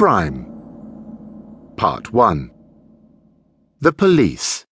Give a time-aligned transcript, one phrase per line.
[0.00, 0.46] Crime
[1.76, 2.50] Part 1
[3.82, 4.64] The Police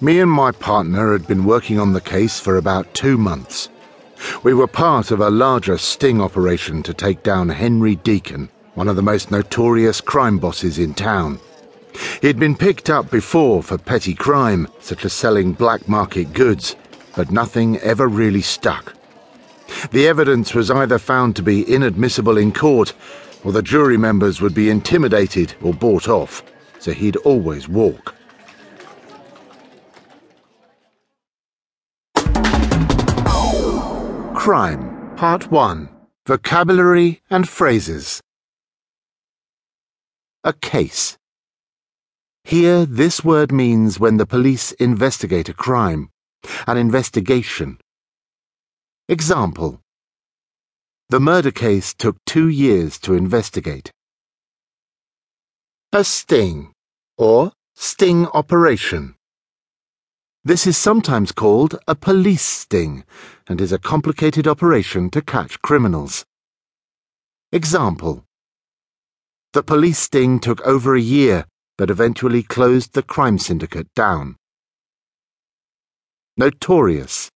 [0.00, 3.68] Me and my partner had been working on the case for about two months.
[4.44, 8.94] We were part of a larger sting operation to take down Henry Deacon, one of
[8.94, 11.40] the most notorious crime bosses in town.
[12.20, 16.76] He'd been picked up before for petty crime, such as selling black market goods,
[17.16, 18.94] but nothing ever really stuck.
[19.90, 22.94] The evidence was either found to be inadmissible in court,
[23.44, 26.42] or the jury members would be intimidated or bought off,
[26.78, 28.14] so he'd always walk.
[34.34, 35.88] Crime, Part 1
[36.26, 38.20] Vocabulary and Phrases.
[40.44, 41.16] A case.
[42.44, 46.10] Here, this word means when the police investigate a crime,
[46.68, 47.78] an investigation.
[49.12, 49.78] Example
[51.10, 53.90] The murder case took two years to investigate.
[55.92, 56.72] A sting,
[57.18, 59.14] or sting operation.
[60.44, 63.04] This is sometimes called a police sting
[63.46, 66.24] and is a complicated operation to catch criminals.
[67.52, 68.24] Example
[69.52, 71.44] The police sting took over a year
[71.76, 74.36] but eventually closed the crime syndicate down.
[76.38, 77.31] Notorious.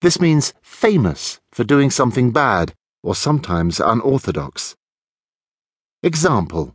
[0.00, 4.76] This means famous for doing something bad or sometimes unorthodox.
[6.02, 6.74] Example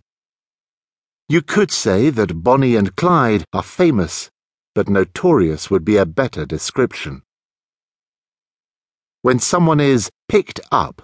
[1.30, 4.32] You could say that Bonnie and Clyde are famous
[4.74, 7.24] but notorious would be a better description.
[9.22, 11.02] When someone is picked up.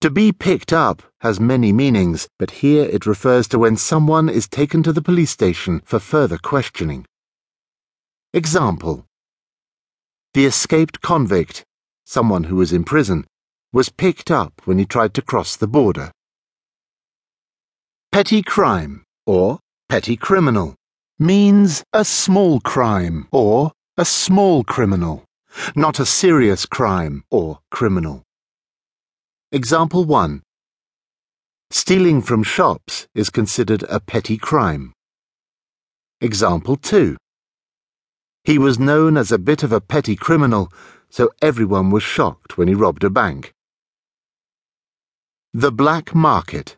[0.00, 4.48] To be picked up has many meanings, but here it refers to when someone is
[4.48, 7.04] taken to the police station for further questioning.
[8.32, 9.04] Example
[10.34, 11.64] The escaped convict,
[12.04, 13.26] someone who was in prison,
[13.72, 16.10] was picked up when he tried to cross the border.
[18.12, 20.74] Petty crime or petty criminal
[21.18, 25.24] means a small crime or a small criminal,
[25.74, 28.22] not a serious crime or criminal.
[29.50, 30.42] Example 1
[31.70, 34.92] Stealing from shops is considered a petty crime.
[36.20, 37.16] Example 2
[38.48, 40.72] He was known as a bit of a petty criminal,
[41.10, 43.52] so everyone was shocked when he robbed a bank.
[45.52, 46.76] The black market.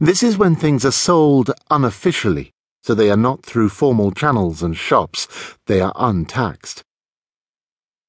[0.00, 4.76] This is when things are sold unofficially so they are not through formal channels and
[4.76, 5.28] shops,
[5.66, 6.82] they are untaxed.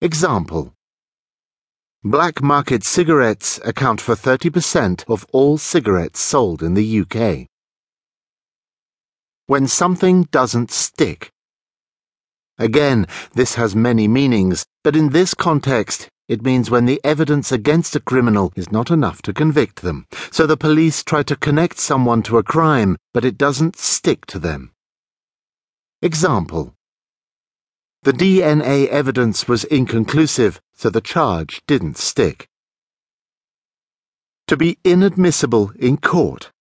[0.02, 0.74] Example
[2.04, 7.48] Black market cigarettes account for 30% of all cigarettes sold in the UK.
[9.46, 11.30] When something doesn't stick.
[12.58, 17.96] Again, this has many meanings, but in this context, it means when the evidence against
[17.96, 20.06] a criminal is not enough to convict them.
[20.32, 24.40] So the police try to connect someone to a crime, but it doesn't stick to
[24.40, 24.72] them.
[26.02, 26.76] Example
[28.04, 32.48] The DNA evidence was inconclusive, so the charge didn't stick.
[34.48, 36.52] To be inadmissible in court.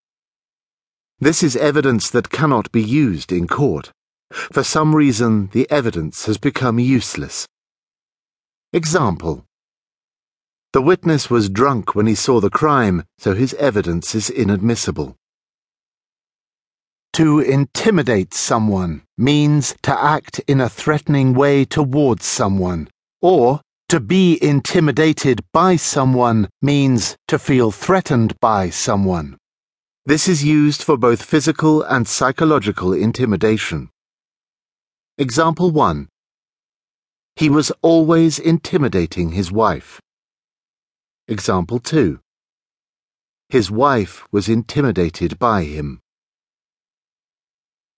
[1.19, 3.91] This is evidence that cannot be used in court.
[4.51, 7.47] For some reason, the evidence has become useless.
[8.73, 9.45] Example
[10.73, 15.15] the witness was drunk when he saw the crime, so his evidence is inadmissible.
[17.13, 22.89] To intimidate someone means to act in a threatening way towards someone,
[23.21, 29.37] or to be intimidated by someone means to feel threatened by someone.
[30.07, 33.91] This is used for both physical and psychological intimidation.
[35.19, 36.09] Example 1
[37.35, 40.01] He was always intimidating his wife.
[41.27, 42.19] Example 2
[43.47, 46.01] His wife was intimidated by him.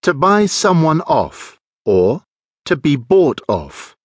[0.01, 2.25] To buy someone off, or
[2.65, 3.95] to be bought off.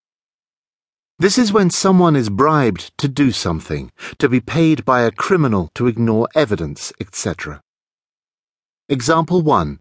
[1.18, 5.72] This is when someone is bribed to do something, to be paid by a criminal
[5.74, 7.60] to ignore evidence, etc.
[8.88, 9.80] Example 1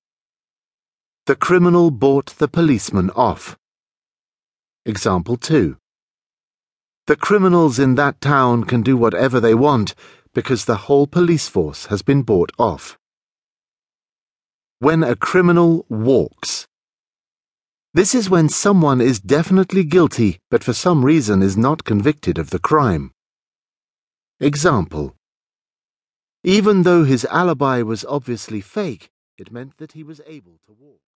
[1.26, 3.58] The criminal bought the policeman off.
[4.86, 5.78] Example 2
[7.10, 9.96] the criminals in that town can do whatever they want
[10.36, 13.00] because the whole police force has been bought off.
[14.78, 16.68] When a criminal walks.
[17.96, 22.52] This is when someone is definitely guilty but for some reason is not convicted of
[22.52, 23.12] the crime.
[24.40, 25.16] Example
[26.44, 31.02] Even though his alibi was obviously fake, it meant that he was able to walk.